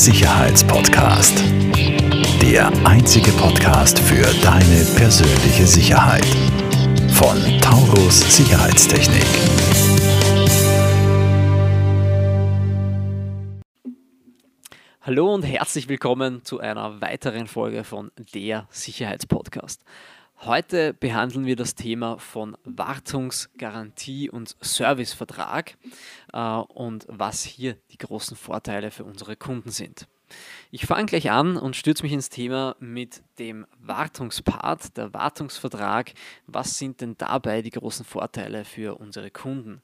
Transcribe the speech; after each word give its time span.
Sicherheitspodcast. 0.00 1.44
Der 2.40 2.72
einzige 2.86 3.30
Podcast 3.32 3.98
für 3.98 4.24
deine 4.42 4.86
persönliche 4.96 5.66
Sicherheit. 5.66 6.24
Von 7.12 7.36
Taurus 7.60 8.34
Sicherheitstechnik. 8.34 9.26
Hallo 15.02 15.34
und 15.34 15.42
herzlich 15.42 15.90
willkommen 15.90 16.46
zu 16.46 16.60
einer 16.60 17.02
weiteren 17.02 17.46
Folge 17.46 17.84
von 17.84 18.10
der 18.32 18.68
Sicherheitspodcast. 18.70 19.84
Heute 20.42 20.94
behandeln 20.94 21.44
wir 21.44 21.54
das 21.54 21.74
Thema 21.74 22.16
von 22.18 22.56
Wartungsgarantie 22.64 24.30
und 24.30 24.56
Servicevertrag 24.62 25.76
äh, 26.32 26.38
und 26.38 27.04
was 27.10 27.44
hier 27.44 27.76
die 27.90 27.98
großen 27.98 28.38
Vorteile 28.38 28.90
für 28.90 29.04
unsere 29.04 29.36
Kunden 29.36 29.70
sind. 29.70 30.08
Ich 30.70 30.86
fange 30.86 31.04
gleich 31.04 31.30
an 31.30 31.58
und 31.58 31.76
stürze 31.76 32.04
mich 32.04 32.12
ins 32.12 32.30
Thema 32.30 32.74
mit 32.80 33.22
dem 33.38 33.66
Wartungspart, 33.80 34.96
der 34.96 35.12
Wartungsvertrag. 35.12 36.14
Was 36.46 36.78
sind 36.78 37.02
denn 37.02 37.16
dabei 37.18 37.60
die 37.60 37.70
großen 37.70 38.06
Vorteile 38.06 38.64
für 38.64 38.98
unsere 38.98 39.30
Kunden? 39.30 39.82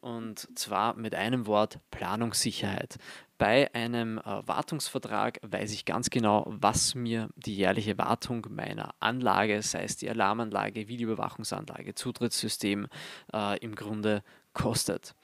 Und 0.00 0.48
zwar 0.58 0.94
mit 0.94 1.14
einem 1.14 1.46
Wort 1.46 1.80
Planungssicherheit. 1.90 2.98
Bei 3.38 3.72
einem 3.74 4.18
äh, 4.18 4.22
Wartungsvertrag 4.24 5.40
weiß 5.42 5.72
ich 5.72 5.84
ganz 5.84 6.08
genau, 6.08 6.46
was 6.48 6.94
mir 6.94 7.28
die 7.36 7.54
jährliche 7.54 7.98
Wartung 7.98 8.46
meiner 8.50 8.94
Anlage, 9.00 9.60
sei 9.62 9.84
es 9.84 9.96
die 9.96 10.08
Alarmanlage, 10.08 10.88
Videoüberwachungsanlage, 10.88 11.94
Zutrittssystem, 11.94 12.86
äh, 13.34 13.58
im 13.58 13.74
Grunde 13.74 14.22
kostet. 14.56 15.14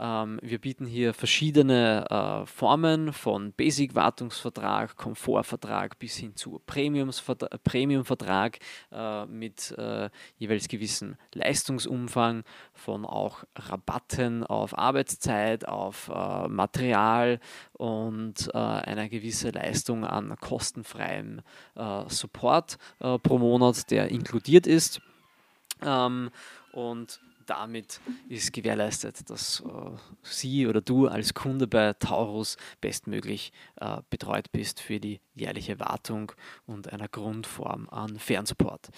Ähm, 0.00 0.40
wir 0.42 0.58
bieten 0.58 0.86
hier 0.86 1.14
verschiedene 1.14 2.04
äh, 2.10 2.46
Formen 2.46 3.12
von 3.12 3.52
Basic-Wartungsvertrag, 3.52 4.96
Komfortvertrag 4.96 6.00
bis 6.00 6.16
hin 6.16 6.34
zu 6.34 6.60
Premium-Vertrag 6.66 8.58
äh, 8.90 9.26
mit 9.26 9.70
äh, 9.78 10.10
jeweils 10.36 10.66
gewissen 10.66 11.16
Leistungsumfang, 11.32 12.42
von 12.74 13.04
auch 13.04 13.44
Rabatten 13.54 14.44
auf 14.44 14.76
Arbeitszeit, 14.76 15.68
auf 15.68 16.10
äh, 16.12 16.48
Material 16.48 17.38
und 17.74 18.50
äh, 18.52 18.58
einer 18.58 19.08
gewissen 19.08 19.52
Leistung 19.52 20.04
an 20.04 20.34
kostenfreiem 20.40 21.40
äh, 21.76 22.02
Support 22.08 22.78
pro 22.98 23.38
Monat, 23.38 23.90
der 23.92 24.08
inkludiert 24.08 24.66
ist. 24.66 25.00
Ähm, 25.84 26.30
und 26.72 27.20
damit 27.46 28.00
ist 28.28 28.52
gewährleistet, 28.52 29.28
dass 29.30 29.60
äh, 29.60 29.90
Sie 30.22 30.66
oder 30.66 30.80
du 30.80 31.08
als 31.08 31.34
Kunde 31.34 31.66
bei 31.66 31.92
Taurus 31.94 32.56
bestmöglich 32.80 33.52
äh, 33.80 33.98
betreut 34.10 34.52
bist 34.52 34.80
für 34.80 35.00
die 35.00 35.20
jährliche 35.34 35.80
Wartung 35.80 36.32
und 36.66 36.92
einer 36.92 37.08
Grundform 37.08 37.88
an 37.88 38.18
Fernsupport. 38.18 38.90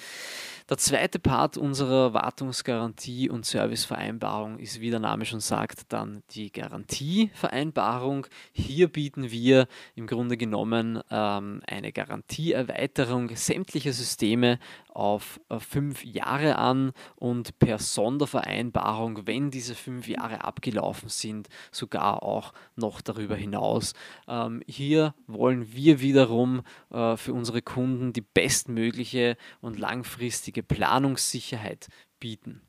Der 0.69 0.78
zweite 0.78 1.19
Part 1.19 1.56
unserer 1.56 2.12
Wartungsgarantie 2.15 3.28
und 3.31 3.47
Servicevereinbarung 3.47 4.59
ist, 4.59 4.81
wie 4.81 4.91
der 4.91 5.00
Name 5.00 5.25
schon 5.25 5.41
sagt, 5.41 5.92
dann 5.92 6.22
die 6.31 6.50
Garantievereinbarung. 6.50 8.27
Hier 8.53 8.89
bieten 8.89 9.31
wir 9.31 9.69
im 9.95 10.06
Grunde 10.06 10.37
genommen 10.37 11.00
ähm, 11.11 11.62
eine 11.67 11.92
Garantieerweiterung 11.92 13.34
sämtlicher 13.37 13.92
Systeme 13.92 14.59
auf 14.95 15.41
äh, 15.48 15.59
fünf 15.59 16.05
Jahre 16.05 16.56
an 16.56 16.92
und 17.17 17.59
per 17.59 17.78
Sondervereinbarung, 17.78 19.27
wenn 19.27 19.50
diese 19.50 19.75
fünf 19.75 20.09
Jahre 20.09 20.45
abgelaufen 20.45 21.09
sind, 21.09 21.48
sogar 21.70 22.23
auch 22.23 22.53
noch 22.77 23.00
darüber 23.00 23.37
hinaus. 23.37 23.95
Ähm, 24.28 24.62
hier 24.67 25.15
wollen 25.27 25.72
wir 25.72 26.00
wiederum 26.00 26.62
äh, 26.91 27.17
für 27.17 27.34
unsere 27.34 27.62
Kunden 27.62 28.12
die 28.12 28.22
bestmögliche 28.22 29.37
und 29.60 29.78
langfristige 29.78 30.62
Planungssicherheit 30.62 31.88
bieten. 32.21 32.62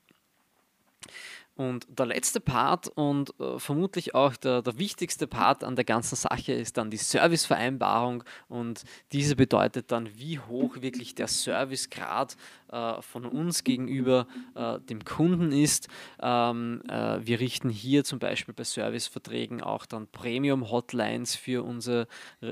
Und 1.55 1.87
der 1.89 2.07
letzte 2.07 2.41
Part 2.41 2.89
und 2.89 3.33
äh, 3.39 3.59
vermutlich 3.59 4.13
auch 4.13 4.35
der, 4.35 4.61
der 4.61 4.77
wichtigste 4.77 5.25
Part 5.25 5.63
an 5.63 5.77
der 5.77 5.85
ganzen 5.85 6.15
Sache 6.15 6.51
ist 6.51 6.77
dann 6.77 6.91
die 6.91 6.97
Servicevereinbarung 6.97 8.23
und 8.49 8.83
diese 9.13 9.37
bedeutet 9.37 9.91
dann, 9.91 10.09
wie 10.17 10.37
hoch 10.39 10.81
wirklich 10.81 11.15
der 11.15 11.27
Servicegrad 11.27 12.35
äh, 12.71 13.01
von 13.01 13.25
uns 13.25 13.63
gegenüber 13.63 14.27
äh, 14.55 14.79
dem 14.81 15.05
Kunden 15.05 15.53
ist. 15.53 15.87
Ähm, 16.21 16.81
äh, 16.89 17.25
wir 17.25 17.39
richten 17.39 17.69
hier 17.69 18.03
zum 18.03 18.19
Beispiel 18.19 18.53
bei 18.53 18.65
Serviceverträgen 18.65 19.61
auch 19.61 19.85
dann 19.85 20.07
Premium-Hotlines 20.07 21.35
für, 21.35 21.63
unser, 21.63 22.07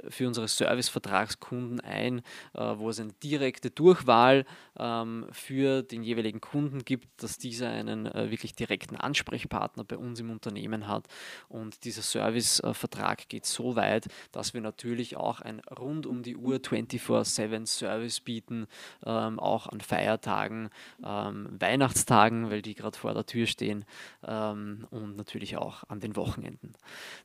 für 0.08 0.28
unsere 0.28 0.48
Servicevertragskunden 0.48 1.82
ein, 1.82 2.20
äh, 2.54 2.62
wo 2.78 2.90
es 2.90 3.02
eine 3.02 3.12
direkte 3.22 3.70
Durchwahl 3.70 4.46
ähm, 4.80 5.28
für 5.32 5.84
den 5.84 6.04
jeweiligen 6.04 6.40
Kunden 6.40 6.86
gibt, 6.86 7.22
dass 7.22 7.38
dieser 7.38 7.70
einen 7.70 8.06
äh, 8.06 8.32
wirklich 8.32 8.56
direkten 8.56 8.93
direkten 8.94 8.96
Ansprechpartner 8.96 9.84
bei 9.84 9.98
uns 9.98 10.20
im 10.20 10.30
Unternehmen 10.30 10.88
hat. 10.88 11.08
Und 11.50 11.84
dieser 11.84 12.02
Servicevertrag 12.02 13.30
geht 13.30 13.46
so 13.46 13.76
weit, 13.76 14.08
dass 14.32 14.54
wir 14.54 14.62
natürlich 14.62 15.18
auch 15.18 15.42
ein 15.42 15.62
rund 15.78 16.06
um 16.06 16.24
die 16.24 16.36
Uhr 16.36 16.58
24-7 16.58 17.66
Service 17.66 18.20
bieten, 18.22 18.68
ähm, 19.06 19.40
auch 19.40 19.68
an 19.68 19.82
Feiertagen, 19.82 20.70
ähm, 21.04 21.50
Weihnachtstagen, 21.60 22.50
weil 22.50 22.62
die 22.62 22.76
gerade 22.76 22.98
vor 22.98 23.14
der 23.14 23.26
Tür 23.26 23.48
stehen 23.48 23.86
ähm, 24.26 24.88
und 24.92 25.16
natürlich 25.16 25.58
auch 25.58 25.84
an 25.90 26.00
den 26.00 26.16
Wochenenden. 26.16 26.74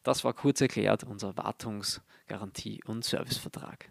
Das 0.02 0.24
war 0.24 0.32
kurz 0.32 0.60
erklärt 0.60 1.04
unser 1.04 1.36
Wartungsgarantie 1.36 2.82
und 2.86 3.04
Servicevertrag. 3.04 3.90